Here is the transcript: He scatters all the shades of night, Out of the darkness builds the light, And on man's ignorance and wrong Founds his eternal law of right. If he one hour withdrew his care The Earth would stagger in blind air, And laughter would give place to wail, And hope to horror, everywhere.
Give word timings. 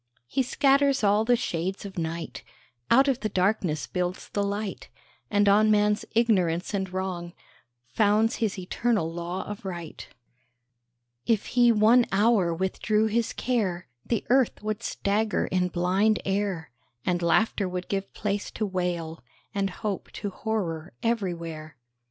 He 0.25 0.41
scatters 0.41 1.03
all 1.03 1.23
the 1.25 1.35
shades 1.35 1.85
of 1.85 1.99
night, 1.99 2.41
Out 2.89 3.07
of 3.07 3.19
the 3.19 3.29
darkness 3.29 3.85
builds 3.85 4.29
the 4.29 4.41
light, 4.41 4.89
And 5.29 5.47
on 5.47 5.69
man's 5.69 6.05
ignorance 6.15 6.73
and 6.73 6.91
wrong 6.91 7.33
Founds 7.85 8.37
his 8.37 8.57
eternal 8.57 9.13
law 9.13 9.43
of 9.43 9.63
right. 9.63 10.07
If 11.27 11.45
he 11.53 11.71
one 11.71 12.07
hour 12.11 12.51
withdrew 12.51 13.05
his 13.05 13.31
care 13.31 13.85
The 14.03 14.25
Earth 14.31 14.63
would 14.63 14.81
stagger 14.81 15.45
in 15.45 15.67
blind 15.67 16.19
air, 16.25 16.71
And 17.05 17.21
laughter 17.21 17.69
would 17.69 17.87
give 17.87 18.11
place 18.15 18.49
to 18.53 18.65
wail, 18.65 19.23
And 19.53 19.69
hope 19.69 20.09
to 20.13 20.31
horror, 20.31 20.93
everywhere. 21.03 21.77